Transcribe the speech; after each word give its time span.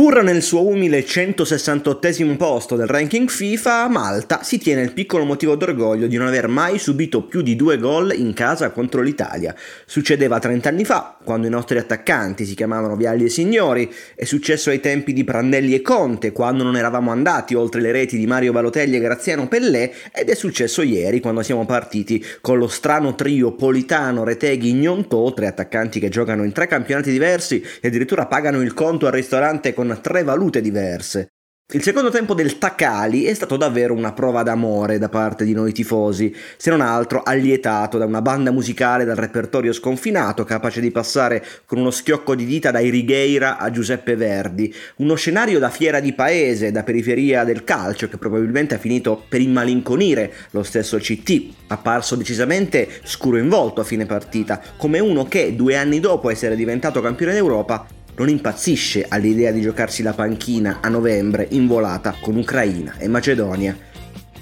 Pur 0.00 0.22
nel 0.22 0.40
suo 0.40 0.66
umile 0.66 1.04
168 1.04 2.34
posto 2.38 2.74
del 2.74 2.86
ranking 2.86 3.28
FIFA, 3.28 3.86
Malta 3.88 4.42
si 4.42 4.56
tiene 4.56 4.80
il 4.80 4.94
piccolo 4.94 5.24
motivo 5.24 5.56
d'orgoglio 5.56 6.06
di 6.06 6.16
non 6.16 6.26
aver 6.26 6.48
mai 6.48 6.78
subito 6.78 7.24
più 7.24 7.42
di 7.42 7.54
due 7.54 7.76
gol 7.76 8.14
in 8.16 8.32
casa 8.32 8.70
contro 8.70 9.02
l'Italia. 9.02 9.54
Succedeva 9.84 10.38
30 10.38 10.70
anni 10.70 10.86
fa, 10.86 11.18
quando 11.22 11.48
i 11.48 11.50
nostri 11.50 11.76
attaccanti 11.76 12.46
si 12.46 12.54
chiamavano 12.54 12.96
Vialli 12.96 13.26
e 13.26 13.28
Signori, 13.28 13.92
è 14.14 14.24
successo 14.24 14.70
ai 14.70 14.80
tempi 14.80 15.12
di 15.12 15.22
Prandelli 15.22 15.74
e 15.74 15.82
Conte, 15.82 16.32
quando 16.32 16.62
non 16.62 16.78
eravamo 16.78 17.10
andati 17.10 17.54
oltre 17.54 17.82
le 17.82 17.92
reti 17.92 18.16
di 18.16 18.26
Mario 18.26 18.52
Balotelli 18.52 18.96
e 18.96 19.00
Graziano 19.00 19.48
Pellè, 19.48 19.92
ed 20.14 20.30
è 20.30 20.34
successo 20.34 20.80
ieri 20.80 21.20
quando 21.20 21.42
siamo 21.42 21.66
partiti 21.66 22.24
con 22.40 22.56
lo 22.56 22.68
strano 22.68 23.14
trio 23.14 23.52
Politano, 23.52 24.24
Reteghi, 24.24 24.72
Gnontò, 24.72 25.34
tre 25.34 25.48
attaccanti 25.48 26.00
che 26.00 26.08
giocano 26.08 26.42
in 26.42 26.52
tre 26.52 26.66
campionati 26.66 27.10
diversi 27.10 27.62
e 27.82 27.88
addirittura 27.88 28.24
pagano 28.24 28.62
il 28.62 28.72
conto 28.72 29.04
al 29.04 29.12
ristorante 29.12 29.74
con 29.74 29.88
tre 29.96 30.22
valute 30.22 30.60
diverse. 30.60 31.32
Il 31.72 31.84
secondo 31.84 32.10
tempo 32.10 32.34
del 32.34 32.58
Takali 32.58 33.22
è 33.22 33.32
stato 33.32 33.56
davvero 33.56 33.94
una 33.94 34.12
prova 34.12 34.42
d'amore 34.42 34.98
da 34.98 35.08
parte 35.08 35.44
di 35.44 35.52
noi 35.52 35.70
tifosi, 35.72 36.34
se 36.56 36.68
non 36.68 36.80
altro 36.80 37.22
allietato 37.22 37.96
da 37.96 38.06
una 38.06 38.20
banda 38.20 38.50
musicale 38.50 39.04
dal 39.04 39.14
repertorio 39.14 39.72
sconfinato, 39.72 40.42
capace 40.42 40.80
di 40.80 40.90
passare 40.90 41.46
con 41.66 41.78
uno 41.78 41.92
schiocco 41.92 42.34
di 42.34 42.44
dita 42.44 42.72
dai 42.72 42.90
Righeira 42.90 43.56
a 43.58 43.70
Giuseppe 43.70 44.16
Verdi, 44.16 44.74
uno 44.96 45.14
scenario 45.14 45.60
da 45.60 45.70
fiera 45.70 46.00
di 46.00 46.12
paese, 46.12 46.72
da 46.72 46.82
periferia 46.82 47.44
del 47.44 47.62
calcio, 47.62 48.08
che 48.08 48.18
probabilmente 48.18 48.74
ha 48.74 48.78
finito 48.78 49.22
per 49.28 49.40
immalinconire 49.40 50.32
lo 50.50 50.64
stesso 50.64 50.98
CT, 50.98 51.68
apparso 51.68 52.16
decisamente 52.16 52.88
scuro 53.04 53.36
in 53.36 53.48
volto 53.48 53.80
a 53.80 53.84
fine 53.84 54.06
partita, 54.06 54.60
come 54.76 54.98
uno 54.98 55.28
che 55.28 55.54
due 55.54 55.76
anni 55.76 56.00
dopo 56.00 56.30
essere 56.30 56.56
diventato 56.56 57.00
campione 57.00 57.32
d'Europa 57.32 57.86
non 58.16 58.28
impazzisce 58.28 59.06
all'idea 59.08 59.50
di 59.50 59.60
giocarsi 59.60 60.02
la 60.02 60.12
panchina 60.12 60.78
a 60.80 60.88
novembre 60.88 61.46
in 61.50 61.66
volata 61.66 62.14
con 62.20 62.36
Ucraina 62.36 62.96
e 62.98 63.08
Macedonia. 63.08 63.76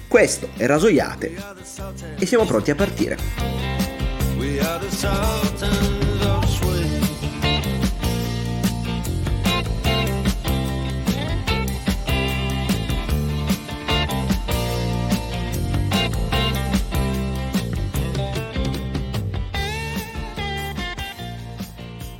Questo 0.07 0.49
è 0.57 0.65
Rasoiate 0.65 1.31
e 2.17 2.25
siamo 2.25 2.45
pronti 2.45 2.71
a 2.71 2.75
partire. 2.75 3.17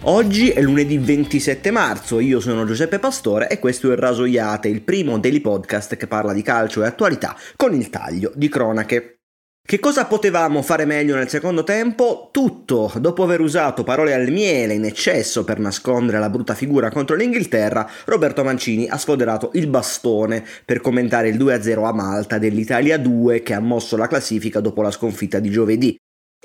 Oggi 0.10 0.50
è 0.50 0.60
lunedì 0.62 0.98
27 0.98 1.70
marzo, 1.70 2.20
io 2.20 2.40
sono 2.40 2.66
Giuseppe 2.66 2.98
Pastore 2.98 3.48
e 3.48 3.60
questo 3.60 3.92
è 3.92 3.96
Rasoiate, 3.96 4.68
il 4.68 4.82
primo 4.82 5.20
daily 5.20 5.40
podcast 5.40 5.96
che 5.98 6.08
parla 6.08 6.34
di 6.34 6.42
calcio 6.42 6.82
e 6.82 6.88
attualità 6.88 7.38
con 7.56 7.76
il 7.76 7.92
taglio 7.92 8.32
di 8.34 8.50
cronache. 8.50 9.20
Che 9.62 9.78
cosa 9.78 10.08
potevamo 10.08 10.64
fare 10.64 10.86
meglio 10.86 11.16
nel 11.16 11.30
secondo 11.30 11.64
tempo? 11.64 12.30
Tutto. 12.32 12.92
Dopo 12.98 13.22
aver 13.22 13.40
usato 13.40 13.84
parole 13.84 14.16
al 14.16 14.32
miele 14.32 14.74
in 14.74 14.86
eccesso 14.86 15.44
per 15.44 15.60
nascondere 15.60 16.18
la 16.18 16.32
brutta 16.32 16.56
figura 16.56 16.90
contro 16.90 17.16
l'Inghilterra, 17.16 17.88
Roberto 18.06 18.44
Mancini 18.44 18.88
ha 18.90 18.98
sfoderato 18.98 19.52
il 19.54 19.68
bastone 19.68 20.44
per 20.66 20.82
commentare 20.82 21.30
il 21.30 21.38
2-0 21.38 21.86
a 21.86 21.94
Malta 21.94 22.40
dell'Italia 22.40 22.98
2 22.98 23.44
che 23.44 23.54
ha 23.54 23.60
mosso 23.60 23.96
la 23.96 24.08
classifica 24.08 24.60
dopo 24.60 24.82
la 24.82 24.90
sconfitta 24.90 25.38
di 25.38 25.52
giovedì. 25.52 25.96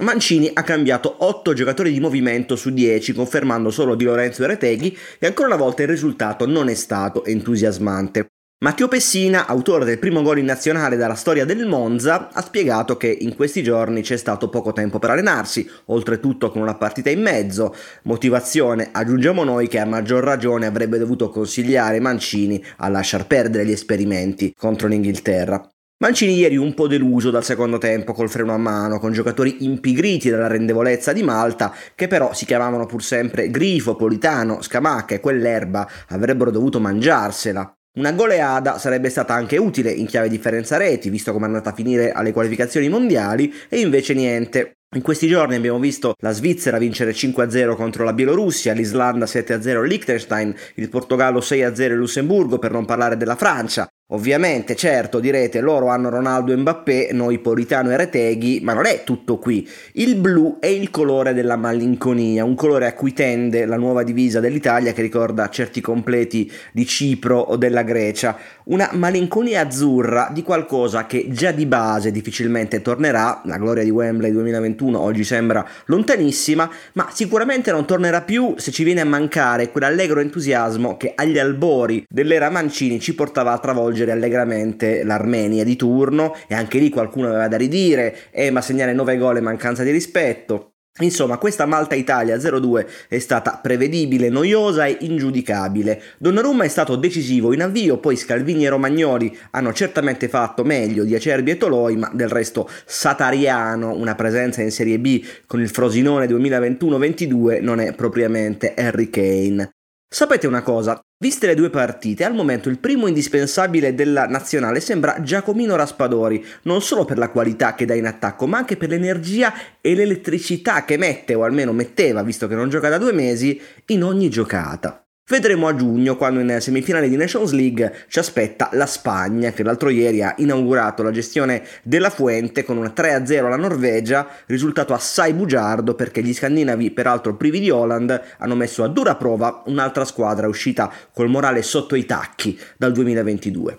Mancini 0.02 0.50
ha 0.52 0.64
cambiato 0.64 1.14
8 1.18 1.52
giocatori 1.52 1.92
di 1.92 2.00
movimento 2.00 2.56
su 2.56 2.70
10, 2.70 3.12
confermando 3.12 3.70
solo 3.70 3.94
Di 3.94 4.02
Lorenzo 4.02 4.42
e 4.42 4.48
Reteghi, 4.48 4.98
e 5.20 5.26
ancora 5.26 5.48
una 5.48 5.56
volta 5.56 5.82
il 5.82 5.88
risultato 5.88 6.48
non 6.48 6.68
è 6.68 6.74
stato 6.74 7.24
entusiasmante. 7.24 8.26
Matteo 8.64 8.88
Pessina, 8.88 9.46
autore 9.46 9.84
del 9.84 10.00
primo 10.00 10.22
gol 10.22 10.38
in 10.38 10.46
nazionale 10.46 10.96
dalla 10.96 11.14
storia 11.14 11.44
del 11.44 11.66
Monza, 11.66 12.30
ha 12.32 12.42
spiegato 12.42 12.96
che 12.96 13.06
in 13.06 13.36
questi 13.36 13.62
giorni 13.62 14.02
c'è 14.02 14.16
stato 14.16 14.48
poco 14.48 14.72
tempo 14.72 14.98
per 14.98 15.10
allenarsi, 15.10 15.68
oltretutto 15.86 16.50
con 16.50 16.62
una 16.62 16.74
partita 16.74 17.10
in 17.10 17.20
mezzo. 17.20 17.72
Motivazione, 18.04 18.88
aggiungiamo 18.90 19.44
noi, 19.44 19.68
che 19.68 19.78
a 19.78 19.86
maggior 19.86 20.24
ragione 20.24 20.66
avrebbe 20.66 20.98
dovuto 20.98 21.28
consigliare 21.28 22.00
Mancini 22.00 22.60
a 22.78 22.88
lasciar 22.88 23.28
perdere 23.28 23.64
gli 23.64 23.72
esperimenti 23.72 24.52
contro 24.56 24.88
l'Inghilterra. 24.88 25.68
Mancini 25.96 26.34
ieri 26.34 26.56
un 26.56 26.74
po' 26.74 26.88
deluso 26.88 27.30
dal 27.30 27.44
secondo 27.44 27.78
tempo 27.78 28.12
col 28.12 28.28
freno 28.28 28.52
a 28.52 28.58
mano, 28.58 28.98
con 28.98 29.12
giocatori 29.12 29.64
impigriti 29.64 30.28
dalla 30.28 30.48
rendevolezza 30.48 31.12
di 31.12 31.22
Malta, 31.22 31.72
che 31.94 32.08
però 32.08 32.34
si 32.34 32.44
chiamavano 32.44 32.84
pur 32.84 33.02
sempre 33.02 33.48
Grifo, 33.48 33.94
Politano, 33.94 34.60
Scamacca 34.60 35.14
e 35.14 35.20
quell'erba 35.20 35.88
avrebbero 36.08 36.50
dovuto 36.50 36.80
mangiarsela. 36.80 37.72
Una 37.96 38.10
goleada 38.10 38.76
sarebbe 38.76 39.08
stata 39.08 39.34
anche 39.34 39.56
utile 39.56 39.92
in 39.92 40.06
chiave 40.06 40.28
differenza 40.28 40.76
reti, 40.76 41.10
visto 41.10 41.32
come 41.32 41.44
è 41.44 41.48
andata 41.48 41.70
a 41.70 41.74
finire 41.74 42.10
alle 42.10 42.32
qualificazioni 42.32 42.88
mondiali, 42.88 43.54
e 43.68 43.78
invece 43.78 44.14
niente. 44.14 44.72
In 44.96 45.02
questi 45.02 45.28
giorni 45.28 45.54
abbiamo 45.54 45.78
visto 45.78 46.14
la 46.18 46.32
Svizzera 46.32 46.78
vincere 46.78 47.12
5-0 47.12 47.76
contro 47.76 48.02
la 48.02 48.12
Bielorussia, 48.12 48.72
l'Islanda 48.72 49.26
7-0 49.26 49.76
al 49.76 49.86
Liechtenstein, 49.86 50.54
il 50.74 50.88
Portogallo 50.88 51.38
6-0 51.38 51.82
il 51.82 51.94
Lussemburgo, 51.94 52.58
per 52.58 52.72
non 52.72 52.84
parlare 52.84 53.16
della 53.16 53.36
Francia. 53.36 53.88
Ovviamente, 54.08 54.76
certo, 54.76 55.18
direte, 55.18 55.62
loro 55.62 55.88
hanno 55.88 56.10
Ronaldo 56.10 56.52
e 56.52 56.56
Mbappé, 56.56 57.08
noi 57.12 57.38
Politano 57.38 57.90
e 57.90 57.96
Reteghi, 57.96 58.60
ma 58.62 58.74
non 58.74 58.84
è 58.84 59.02
tutto 59.02 59.38
qui. 59.38 59.66
Il 59.92 60.16
blu 60.16 60.58
è 60.60 60.66
il 60.66 60.90
colore 60.90 61.32
della 61.32 61.56
malinconia, 61.56 62.44
un 62.44 62.54
colore 62.54 62.86
a 62.86 62.92
cui 62.92 63.14
tende 63.14 63.64
la 63.64 63.78
nuova 63.78 64.02
divisa 64.02 64.40
dell'Italia 64.40 64.92
che 64.92 65.00
ricorda 65.00 65.48
certi 65.48 65.80
completi 65.80 66.52
di 66.70 66.84
Cipro 66.84 67.38
o 67.38 67.56
della 67.56 67.82
Grecia. 67.82 68.36
Una 68.64 68.90
malinconia 68.92 69.62
azzurra 69.62 70.28
di 70.30 70.42
qualcosa 70.42 71.06
che 71.06 71.28
già 71.30 71.50
di 71.52 71.64
base 71.64 72.10
difficilmente 72.10 72.82
tornerà, 72.82 73.40
la 73.46 73.56
gloria 73.56 73.84
di 73.84 73.90
Wembley 73.90 74.32
2021 74.32 75.00
oggi 75.00 75.24
sembra 75.24 75.66
lontanissima, 75.86 76.68
ma 76.92 77.08
sicuramente 77.10 77.70
non 77.72 77.86
tornerà 77.86 78.20
più 78.20 78.52
se 78.58 78.70
ci 78.70 78.84
viene 78.84 79.00
a 79.00 79.06
mancare 79.06 79.70
quell'allegro 79.70 80.20
entusiasmo 80.20 80.98
che 80.98 81.12
agli 81.14 81.38
albori 81.38 82.04
dell'era 82.06 82.50
Mancini 82.50 83.00
ci 83.00 83.14
portava 83.14 83.52
a 83.52 83.58
travolgere 83.58 83.92
sconfiggere 83.94 84.12
allegramente 84.12 85.04
l'Armenia 85.04 85.64
di 85.64 85.76
turno 85.76 86.34
e 86.48 86.54
anche 86.54 86.78
lì 86.78 86.90
qualcuno 86.90 87.28
aveva 87.28 87.48
da 87.48 87.56
ridire, 87.56 88.16
eh 88.32 88.50
ma 88.50 88.60
segnare 88.60 88.92
9 88.92 89.16
gol 89.16 89.36
è 89.38 89.40
mancanza 89.40 89.82
di 89.84 89.90
rispetto. 89.90 90.70
Insomma, 91.00 91.38
questa 91.38 91.66
Malta-Italia 91.66 92.36
0-2 92.36 92.86
è 93.08 93.18
stata 93.18 93.58
prevedibile, 93.60 94.28
noiosa 94.28 94.86
e 94.86 94.98
ingiudicabile. 95.00 96.00
Donnarumma 96.18 96.62
è 96.62 96.68
stato 96.68 96.94
decisivo 96.94 97.52
in 97.52 97.62
avvio, 97.62 97.98
poi 97.98 98.14
Scalvini 98.14 98.64
e 98.64 98.68
Romagnoli 98.68 99.36
hanno 99.50 99.72
certamente 99.72 100.28
fatto 100.28 100.62
meglio 100.62 101.02
di 101.02 101.16
Acerbi 101.16 101.50
e 101.50 101.56
Toloi, 101.56 101.96
ma 101.96 102.12
del 102.14 102.28
resto 102.28 102.68
Satariano, 102.84 103.92
una 103.92 104.14
presenza 104.14 104.62
in 104.62 104.70
Serie 104.70 105.00
B 105.00 105.24
con 105.46 105.60
il 105.60 105.68
Frosinone 105.68 106.26
2021-22, 106.26 107.60
non 107.60 107.80
è 107.80 107.92
propriamente 107.92 108.74
Harry 108.74 109.10
Kane. 109.10 109.73
Sapete 110.14 110.46
una 110.46 110.62
cosa? 110.62 111.00
Viste 111.18 111.48
le 111.48 111.56
due 111.56 111.70
partite, 111.70 112.22
al 112.22 112.34
momento 112.34 112.68
il 112.68 112.78
primo 112.78 113.08
indispensabile 113.08 113.96
della 113.96 114.28
nazionale 114.28 114.78
sembra 114.78 115.20
Giacomino 115.20 115.74
Raspadori, 115.74 116.46
non 116.62 116.82
solo 116.82 117.04
per 117.04 117.18
la 117.18 117.30
qualità 117.30 117.74
che 117.74 117.84
dà 117.84 117.94
in 117.94 118.06
attacco, 118.06 118.46
ma 118.46 118.58
anche 118.58 118.76
per 118.76 118.90
l'energia 118.90 119.52
e 119.80 119.92
l'elettricità 119.96 120.84
che 120.84 120.96
mette, 120.98 121.34
o 121.34 121.42
almeno 121.42 121.72
metteva, 121.72 122.22
visto 122.22 122.46
che 122.46 122.54
non 122.54 122.68
gioca 122.68 122.88
da 122.88 122.98
due 122.98 123.12
mesi, 123.12 123.60
in 123.86 124.04
ogni 124.04 124.30
giocata. 124.30 125.03
Vedremo 125.26 125.68
a 125.68 125.74
giugno 125.74 126.16
quando 126.16 126.40
in 126.40 126.58
semifinale 126.60 127.08
di 127.08 127.16
Nations 127.16 127.52
League 127.52 128.04
ci 128.08 128.18
aspetta 128.18 128.68
la 128.72 128.84
Spagna 128.84 129.52
che 129.52 129.62
l'altro 129.62 129.88
ieri 129.88 130.22
ha 130.22 130.34
inaugurato 130.36 131.02
la 131.02 131.10
gestione 131.10 131.62
della 131.82 132.10
Fuente 132.10 132.62
con 132.62 132.76
un 132.76 132.92
3-0 132.94 133.46
alla 133.46 133.56
Norvegia, 133.56 134.28
risultato 134.44 134.92
assai 134.92 135.32
bugiardo 135.32 135.94
perché 135.94 136.22
gli 136.22 136.34
scandinavi, 136.34 136.90
peraltro 136.90 137.36
privi 137.36 137.58
di 137.58 137.70
Holland, 137.70 138.20
hanno 138.36 138.54
messo 138.54 138.84
a 138.84 138.88
dura 138.88 139.16
prova 139.16 139.62
un'altra 139.64 140.04
squadra 140.04 140.46
uscita 140.46 140.92
col 141.14 141.30
morale 141.30 141.62
sotto 141.62 141.94
i 141.94 142.04
tacchi 142.04 142.60
dal 142.76 142.92
2022. 142.92 143.78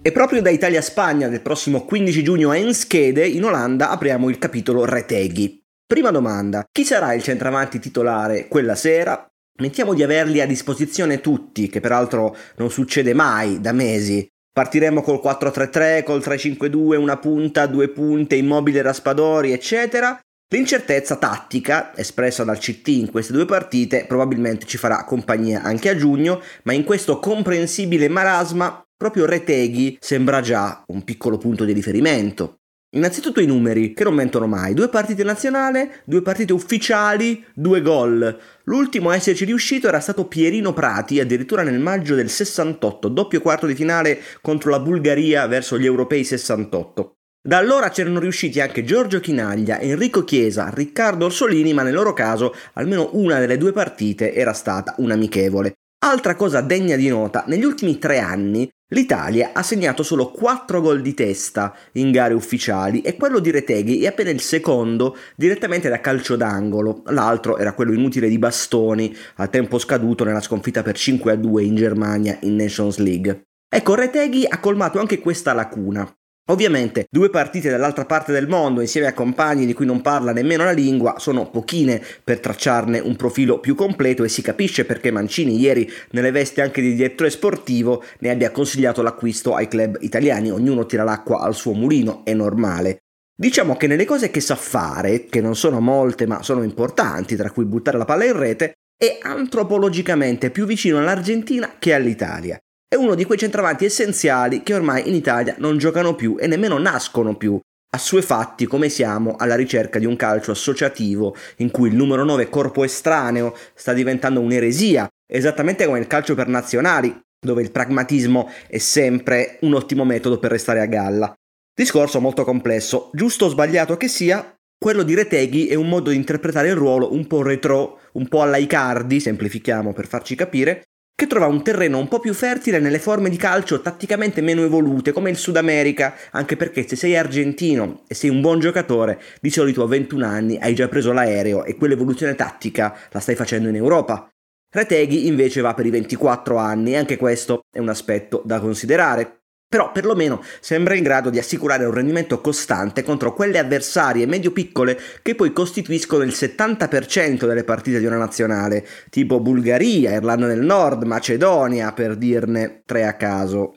E 0.00 0.12
proprio 0.12 0.40
da 0.40 0.48
Italia-Spagna 0.48 1.28
del 1.28 1.42
prossimo 1.42 1.84
15 1.84 2.22
giugno 2.22 2.48
a 2.48 2.56
Enschede, 2.56 3.26
in 3.26 3.44
Olanda, 3.44 3.90
apriamo 3.90 4.30
il 4.30 4.38
capitolo 4.38 4.86
Reteghi. 4.86 5.64
Prima 5.88 6.10
domanda, 6.10 6.66
chi 6.68 6.84
sarà 6.84 7.14
il 7.14 7.22
centravanti 7.22 7.78
titolare 7.78 8.48
quella 8.48 8.74
sera? 8.74 9.24
Mettiamo 9.60 9.94
di 9.94 10.02
averli 10.02 10.40
a 10.40 10.46
disposizione 10.46 11.20
tutti, 11.20 11.68
che 11.68 11.78
peraltro 11.78 12.36
non 12.56 12.70
succede 12.70 13.14
mai 13.14 13.60
da 13.60 13.70
mesi. 13.70 14.26
Partiremo 14.52 15.00
col 15.00 15.20
4-3-3, 15.22 16.02
col 16.02 16.18
3-5-2, 16.18 16.96
una 16.96 17.18
punta, 17.18 17.66
due 17.66 17.88
punte, 17.88 18.34
immobile 18.34 18.82
Raspadori, 18.82 19.52
eccetera. 19.52 20.18
L'incertezza 20.52 21.14
tattica, 21.18 21.96
espressa 21.96 22.42
dal 22.42 22.58
CT 22.58 22.88
in 22.88 23.10
queste 23.12 23.32
due 23.32 23.44
partite, 23.44 24.06
probabilmente 24.08 24.66
ci 24.66 24.78
farà 24.78 25.04
compagnia 25.04 25.62
anche 25.62 25.88
a 25.88 25.96
giugno, 25.96 26.42
ma 26.64 26.72
in 26.72 26.82
questo 26.82 27.20
comprensibile 27.20 28.08
marasma 28.08 28.84
proprio 28.96 29.24
Reteghi 29.24 29.98
sembra 30.00 30.40
già 30.40 30.82
un 30.88 31.04
piccolo 31.04 31.38
punto 31.38 31.64
di 31.64 31.72
riferimento. 31.72 32.56
Innanzitutto 32.90 33.40
i 33.40 33.46
numeri, 33.46 33.92
che 33.92 34.04
non 34.04 34.14
mentono 34.14 34.46
mai. 34.46 34.72
Due 34.72 34.88
partite 34.88 35.24
nazionali, 35.24 35.90
due 36.04 36.22
partite 36.22 36.52
ufficiali, 36.52 37.44
due 37.52 37.82
gol. 37.82 38.38
L'ultimo 38.64 39.10
a 39.10 39.16
esserci 39.16 39.44
riuscito 39.44 39.88
era 39.88 40.00
stato 40.00 40.26
Pierino 40.26 40.72
Prati, 40.72 41.20
addirittura 41.20 41.62
nel 41.62 41.80
maggio 41.80 42.14
del 42.14 42.30
68, 42.30 43.08
doppio 43.08 43.40
quarto 43.40 43.66
di 43.66 43.74
finale 43.74 44.20
contro 44.40 44.70
la 44.70 44.78
Bulgaria 44.78 45.46
verso 45.46 45.78
gli 45.78 45.84
europei 45.84 46.24
68. 46.24 47.16
Da 47.46 47.58
allora 47.58 47.90
c'erano 47.90 48.18
riusciti 48.18 48.60
anche 48.60 48.82
Giorgio 48.82 49.20
Chinaglia, 49.20 49.78
Enrico 49.78 50.24
Chiesa, 50.24 50.70
Riccardo 50.72 51.26
Orsolini, 51.26 51.74
ma 51.74 51.82
nel 51.82 51.94
loro 51.94 52.12
caso 52.12 52.54
almeno 52.72 53.10
una 53.12 53.38
delle 53.38 53.58
due 53.58 53.72
partite 53.72 54.32
era 54.32 54.52
stata 54.52 54.94
un'amichevole. 54.98 55.74
Altra 56.04 56.34
cosa 56.34 56.60
degna 56.60 56.96
di 56.96 57.08
nota, 57.08 57.44
negli 57.46 57.64
ultimi 57.64 57.98
tre 57.98 58.18
anni 58.18 58.68
L'Italia 58.90 59.50
ha 59.52 59.64
segnato 59.64 60.04
solo 60.04 60.30
4 60.30 60.80
gol 60.80 61.02
di 61.02 61.12
testa 61.12 61.74
in 61.94 62.12
gare 62.12 62.34
ufficiali 62.34 63.00
e 63.00 63.16
quello 63.16 63.40
di 63.40 63.50
Reteghi 63.50 64.02
è 64.02 64.06
appena 64.06 64.30
il 64.30 64.40
secondo 64.40 65.16
direttamente 65.34 65.88
da 65.88 66.00
calcio 66.00 66.36
d'angolo, 66.36 67.02
l'altro 67.06 67.58
era 67.58 67.72
quello 67.72 67.92
inutile 67.92 68.28
di 68.28 68.38
Bastoni 68.38 69.12
a 69.36 69.48
tempo 69.48 69.80
scaduto 69.80 70.22
nella 70.22 70.40
sconfitta 70.40 70.84
per 70.84 70.96
5 70.96 71.32
a 71.32 71.34
2 71.34 71.64
in 71.64 71.74
Germania 71.74 72.38
in 72.42 72.54
Nations 72.54 72.98
League. 72.98 73.46
Ecco, 73.68 73.96
Reteghi 73.96 74.46
ha 74.48 74.60
colmato 74.60 75.00
anche 75.00 75.18
questa 75.18 75.52
lacuna. 75.52 76.08
Ovviamente 76.48 77.06
due 77.10 77.28
partite 77.28 77.70
dall'altra 77.70 78.04
parte 78.04 78.30
del 78.30 78.46
mondo 78.46 78.80
insieme 78.80 79.08
a 79.08 79.12
compagni 79.12 79.66
di 79.66 79.72
cui 79.72 79.84
non 79.84 80.00
parla 80.00 80.30
nemmeno 80.30 80.62
la 80.62 80.70
lingua 80.70 81.16
sono 81.18 81.50
pochine 81.50 82.00
per 82.22 82.38
tracciarne 82.38 83.00
un 83.00 83.16
profilo 83.16 83.58
più 83.58 83.74
completo 83.74 84.22
e 84.22 84.28
si 84.28 84.42
capisce 84.42 84.84
perché 84.84 85.10
Mancini 85.10 85.58
ieri 85.58 85.90
nelle 86.10 86.30
vesti 86.30 86.60
anche 86.60 86.80
di 86.80 86.94
direttore 86.94 87.30
sportivo 87.30 88.04
ne 88.20 88.30
abbia 88.30 88.52
consigliato 88.52 89.02
l'acquisto 89.02 89.56
ai 89.56 89.66
club 89.66 89.96
italiani, 90.00 90.52
ognuno 90.52 90.86
tira 90.86 91.02
l'acqua 91.02 91.40
al 91.40 91.56
suo 91.56 91.72
mulino, 91.72 92.24
è 92.24 92.32
normale. 92.32 92.98
Diciamo 93.36 93.76
che 93.76 93.88
nelle 93.88 94.04
cose 94.04 94.30
che 94.30 94.40
sa 94.40 94.54
fare, 94.54 95.26
che 95.26 95.40
non 95.40 95.56
sono 95.56 95.80
molte 95.80 96.28
ma 96.28 96.44
sono 96.44 96.62
importanti, 96.62 97.34
tra 97.34 97.50
cui 97.50 97.64
buttare 97.64 97.98
la 97.98 98.04
palla 98.04 98.24
in 98.24 98.38
rete, 98.38 98.74
è 98.96 99.18
antropologicamente 99.20 100.50
più 100.52 100.64
vicino 100.64 100.98
all'Argentina 100.98 101.74
che 101.78 101.92
all'Italia. 101.92 102.56
È 102.88 102.94
uno 102.94 103.16
di 103.16 103.24
quei 103.24 103.36
centravanti 103.36 103.84
essenziali 103.84 104.62
che 104.62 104.72
ormai 104.72 105.08
in 105.08 105.14
Italia 105.14 105.56
non 105.58 105.76
giocano 105.76 106.14
più 106.14 106.36
e 106.38 106.46
nemmeno 106.46 106.78
nascono 106.78 107.36
più. 107.36 107.58
Assuefatti 107.90 108.66
come 108.66 108.88
siamo 108.88 109.34
alla 109.36 109.56
ricerca 109.56 109.98
di 109.98 110.06
un 110.06 110.14
calcio 110.14 110.52
associativo 110.52 111.34
in 111.56 111.72
cui 111.72 111.88
il 111.88 111.96
numero 111.96 112.22
9 112.22 112.48
corpo 112.48 112.84
estraneo 112.84 113.56
sta 113.74 113.92
diventando 113.92 114.38
un'eresia, 114.38 115.08
esattamente 115.26 115.84
come 115.84 115.98
il 115.98 116.06
calcio 116.06 116.36
per 116.36 116.46
nazionali, 116.46 117.12
dove 117.44 117.60
il 117.60 117.72
pragmatismo 117.72 118.48
è 118.68 118.78
sempre 118.78 119.58
un 119.62 119.74
ottimo 119.74 120.04
metodo 120.04 120.38
per 120.38 120.52
restare 120.52 120.80
a 120.80 120.86
galla. 120.86 121.34
Discorso 121.74 122.20
molto 122.20 122.44
complesso, 122.44 123.10
giusto 123.12 123.46
o 123.46 123.48
sbagliato 123.48 123.96
che 123.96 124.06
sia, 124.06 124.54
quello 124.78 125.02
di 125.02 125.14
Reteghi 125.14 125.66
è 125.66 125.74
un 125.74 125.88
modo 125.88 126.10
di 126.10 126.16
interpretare 126.16 126.68
il 126.68 126.76
ruolo 126.76 127.12
un 127.12 127.26
po' 127.26 127.42
retro, 127.42 127.98
un 128.12 128.28
po' 128.28 128.42
alla 128.42 128.58
Icardi, 128.58 129.18
semplifichiamo 129.18 129.92
per 129.92 130.06
farci 130.06 130.36
capire, 130.36 130.84
che 131.16 131.26
trova 131.26 131.46
un 131.46 131.62
terreno 131.62 131.96
un 131.98 132.08
po' 132.08 132.20
più 132.20 132.34
fertile 132.34 132.78
nelle 132.78 132.98
forme 132.98 133.30
di 133.30 133.38
calcio 133.38 133.80
tatticamente 133.80 134.42
meno 134.42 134.62
evolute 134.62 135.12
come 135.12 135.30
il 135.30 135.38
Sud 135.38 135.56
America, 135.56 136.14
anche 136.32 136.56
perché 136.56 136.86
se 136.86 136.94
sei 136.94 137.16
argentino 137.16 138.02
e 138.06 138.14
sei 138.14 138.28
un 138.28 138.42
buon 138.42 138.60
giocatore, 138.60 139.18
di 139.40 139.48
solito 139.48 139.82
a 139.82 139.86
21 139.86 140.26
anni 140.26 140.58
hai 140.58 140.74
già 140.74 140.88
preso 140.88 141.12
l'aereo 141.12 141.64
e 141.64 141.74
quell'evoluzione 141.74 142.34
tattica 142.34 142.94
la 143.12 143.20
stai 143.20 143.34
facendo 143.34 143.70
in 143.70 143.76
Europa. 143.76 144.28
Reteghi 144.70 145.26
invece 145.26 145.62
va 145.62 145.72
per 145.72 145.86
i 145.86 145.90
24 145.90 146.58
anni 146.58 146.92
e 146.92 146.96
anche 146.98 147.16
questo 147.16 147.62
è 147.70 147.78
un 147.78 147.88
aspetto 147.88 148.42
da 148.44 148.60
considerare 148.60 149.45
però 149.68 149.90
perlomeno 149.90 150.42
sembra 150.60 150.94
in 150.94 151.02
grado 151.02 151.28
di 151.28 151.38
assicurare 151.38 151.84
un 151.84 151.92
rendimento 151.92 152.40
costante 152.40 153.02
contro 153.02 153.34
quelle 153.34 153.58
avversarie 153.58 154.26
medio-piccole 154.26 154.98
che 155.22 155.34
poi 155.34 155.52
costituiscono 155.52 156.22
il 156.22 156.30
70% 156.30 157.46
delle 157.46 157.64
partite 157.64 157.98
di 157.98 158.06
una 158.06 158.16
nazionale, 158.16 158.86
tipo 159.10 159.40
Bulgaria, 159.40 160.12
Irlanda 160.12 160.46
del 160.46 160.60
Nord, 160.60 161.02
Macedonia, 161.02 161.92
per 161.92 162.16
dirne 162.16 162.82
tre 162.84 163.06
a 163.06 163.14
caso. 163.14 163.74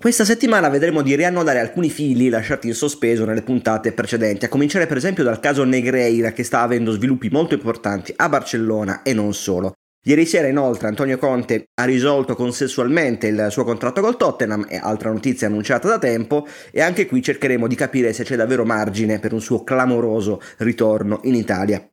Questa 0.00 0.24
settimana 0.24 0.68
vedremo 0.68 1.02
di 1.02 1.16
riannodare 1.16 1.58
alcuni 1.58 1.90
fili 1.90 2.28
lasciati 2.28 2.68
in 2.68 2.74
sospeso 2.74 3.24
nelle 3.24 3.42
puntate 3.42 3.92
precedenti, 3.92 4.44
a 4.44 4.48
cominciare 4.48 4.86
per 4.86 4.96
esempio 4.96 5.24
dal 5.24 5.40
caso 5.40 5.64
Negreira 5.64 6.32
che 6.32 6.44
sta 6.44 6.60
avendo 6.60 6.92
sviluppi 6.92 7.28
molto 7.30 7.54
importanti 7.54 8.12
a 8.16 8.28
Barcellona 8.28 9.02
e 9.02 9.12
non 9.12 9.34
solo. 9.34 9.72
Ieri 10.04 10.26
sera 10.26 10.46
inoltre 10.46 10.86
Antonio 10.86 11.18
Conte 11.18 11.70
ha 11.74 11.84
risolto 11.84 12.34
consensualmente 12.34 13.26
il 13.26 13.48
suo 13.50 13.64
contratto 13.64 14.00
col 14.00 14.16
Tottenham, 14.16 14.66
è 14.66 14.78
altra 14.80 15.10
notizia 15.10 15.48
annunciata 15.48 15.88
da 15.88 15.98
tempo, 15.98 16.46
e 16.70 16.80
anche 16.80 17.06
qui 17.06 17.20
cercheremo 17.20 17.66
di 17.66 17.74
capire 17.74 18.12
se 18.12 18.24
c'è 18.24 18.36
davvero 18.36 18.64
margine 18.64 19.18
per 19.18 19.32
un 19.32 19.40
suo 19.40 19.64
clamoroso 19.64 20.40
ritorno 20.58 21.20
in 21.24 21.34
Italia. 21.34 21.84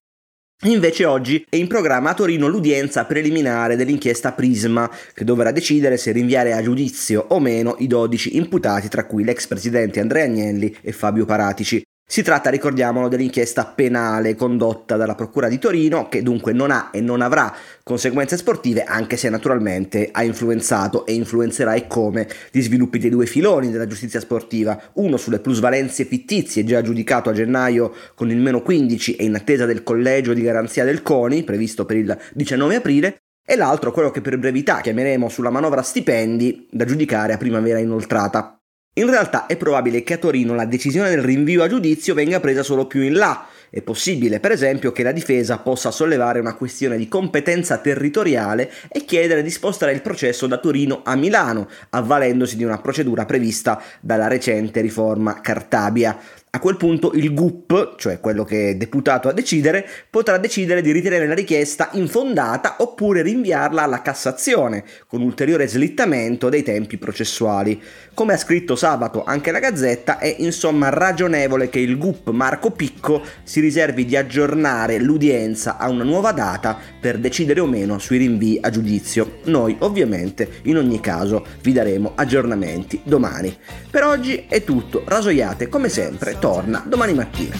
Invece 0.63 1.03
oggi 1.03 1.45
è 1.49 1.57
in 1.57 1.67
programma 1.67 2.11
a 2.11 2.13
Torino 2.13 2.47
l'udienza 2.47 3.03
preliminare 3.05 3.75
dell'inchiesta 3.75 4.31
Prisma, 4.31 4.89
che 5.13 5.25
dovrà 5.25 5.51
decidere 5.51 5.97
se 5.97 6.13
rinviare 6.13 6.53
a 6.53 6.61
giudizio 6.61 7.25
o 7.29 7.39
meno 7.41 7.75
i 7.79 7.87
12 7.87 8.37
imputati, 8.37 8.87
tra 8.87 9.05
cui 9.05 9.25
l'ex 9.25 9.47
presidente 9.47 9.99
Andrea 9.99 10.23
Agnelli 10.23 10.73
e 10.81 10.93
Fabio 10.93 11.25
Paratici. 11.25 11.83
Si 12.07 12.21
tratta, 12.21 12.51
ricordiamolo, 12.51 13.07
dell'inchiesta 13.07 13.65
penale 13.65 14.35
condotta 14.35 14.95
dalla 14.95 15.15
Procura 15.15 15.47
di 15.47 15.57
Torino, 15.57 16.07
che 16.07 16.21
dunque 16.21 16.53
non 16.53 16.69
ha 16.69 16.91
e 16.93 17.01
non 17.01 17.19
avrà 17.19 17.51
conseguenze 17.81 18.37
sportive, 18.37 18.83
anche 18.83 19.17
se 19.17 19.27
naturalmente 19.27 20.09
ha 20.11 20.23
influenzato 20.23 21.07
e 21.07 21.13
influenzerà 21.13 21.73
e 21.73 21.87
come 21.87 22.27
gli 22.51 22.61
sviluppi 22.61 22.99
dei 22.99 23.09
due 23.09 23.25
filoni 23.25 23.71
della 23.71 23.87
giustizia 23.87 24.19
sportiva, 24.19 24.79
uno 24.93 25.17
sulle 25.17 25.39
plusvalenze 25.39 26.05
fittizie 26.05 26.63
già 26.63 26.83
giudicato 26.83 27.29
a 27.31 27.33
gennaio 27.33 27.91
con 28.13 28.29
il 28.29 28.37
meno 28.37 28.61
15 28.61 29.15
e 29.15 29.23
in 29.23 29.33
attesa 29.33 29.65
del 29.65 29.81
collegio 29.81 30.33
di 30.33 30.43
garanzia 30.43 30.85
del 30.85 31.01
CONI, 31.01 31.43
previsto 31.43 31.85
per 31.85 31.97
il 31.97 32.17
19 32.33 32.75
aprile, 32.75 33.17
e 33.43 33.55
l'altro 33.55 33.91
quello 33.91 34.11
che 34.11 34.21
per 34.21 34.37
brevità 34.37 34.79
chiameremo 34.79 35.27
sulla 35.27 35.49
manovra 35.49 35.81
stipendi, 35.81 36.67
da 36.69 36.85
giudicare 36.85 37.33
a 37.33 37.37
primavera 37.37 37.79
inoltrata. 37.79 38.54
In 38.97 39.09
realtà 39.09 39.45
è 39.45 39.57
probabile 39.57 40.03
che 40.03 40.13
a 40.13 40.18
Torino 40.18 40.56
la 40.56 40.63
decisione 40.63 41.09
del 41.09 41.21
rinvio 41.21 41.63
a 41.63 41.68
giudizio 41.68 42.13
venga 42.13 42.39
presa 42.39 42.63
solo 42.63 42.88
più 42.88 43.01
in 43.01 43.15
là. 43.15 43.45
È 43.69 43.81
possibile, 43.81 44.39
per 44.39 44.51
esempio, 44.51 44.94
che 44.94 45.03
la 45.03 45.12
difesa 45.12 45.57
possa 45.57 45.92
sollevare 45.92 46.39
una 46.39 46.53
questione 46.53 46.95
di 46.95 47.09
competenza 47.09 47.77
territoriale 47.80 48.71
e 48.88 49.03
chiedere 49.03 49.44
di 49.44 49.50
spostare 49.50 49.92
il 49.92 50.01
processo 50.01 50.47
da 50.47 50.59
Torino 50.59 51.01
a 51.03 51.18
Milano, 51.18 51.68
avvalendosi 51.89 52.56
di 52.56 52.63
una 52.63 52.77
procedura 52.77 53.25
prevista 53.25 53.81
dalla 54.00 54.30
recente 54.30 54.80
riforma 54.80 55.41
Cartabia. 55.41 56.18
A 56.55 56.59
quel 56.59 56.77
punto 56.77 57.11
il 57.15 57.33
GUP, 57.33 57.97
cioè 57.97 58.21
quello 58.21 58.45
che 58.45 58.69
è 58.69 58.75
deputato 58.75 59.27
a 59.27 59.33
decidere, 59.33 59.85
potrà 60.09 60.38
decidere 60.38 60.81
di 60.81 60.93
ritenere 60.93 61.27
la 61.27 61.33
richiesta 61.33 61.89
infondata 61.91 62.77
oppure 62.77 63.21
rinviarla 63.24 63.83
alla 63.83 64.01
Cassazione, 64.01 64.85
con 65.05 65.21
ulteriore 65.21 65.67
slittamento 65.67 66.47
dei 66.47 66.63
tempi 66.63 66.97
processuali. 66.97 67.81
Come 68.13 68.31
ha 68.31 68.38
scritto 68.38 68.77
sabato 68.77 69.25
anche 69.25 69.51
la 69.51 69.59
Gazzetta, 69.59 70.17
è 70.17 70.33
insomma 70.39 70.88
ragionevole 70.88 71.67
che 71.67 71.79
il 71.79 71.97
GUP 71.97 72.29
Marco 72.29 72.71
Picco 72.71 73.21
si 73.43 73.59
riservi 73.59 74.05
di 74.05 74.15
aggiornare 74.15 74.97
l'udienza 74.97 75.75
a 75.75 75.89
una 75.89 76.05
nuova 76.05 76.31
data 76.31 76.77
per 77.01 77.17
decidere 77.17 77.59
o 77.59 77.65
meno 77.65 78.00
sui 78.00 78.17
rinvii 78.17 78.59
a 78.62 78.69
giudizio. 78.69 79.39
Noi 79.47 79.75
ovviamente 79.79 80.62
in 80.63 80.77
ogni 80.77 81.01
caso 81.01 81.45
vi 81.62 81.74
daremo 81.74 82.13
aggiornamenti 82.15 83.01
domani. 83.03 83.53
Per 83.91 84.05
oggi 84.05 84.45
è 84.47 84.63
tutto, 84.63 85.03
rasoiate 85.05 85.67
come 85.67 85.89
sempre 85.89 86.38
torna 86.45 86.83
domani 86.85 87.13
mattina. 87.15 87.57